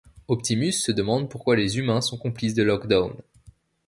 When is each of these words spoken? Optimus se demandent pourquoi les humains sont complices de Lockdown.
Optimus 0.27 0.81
se 0.83 0.91
demandent 0.91 1.29
pourquoi 1.29 1.55
les 1.55 1.77
humains 1.77 2.01
sont 2.01 2.17
complices 2.17 2.55
de 2.55 2.63
Lockdown. 2.63 3.13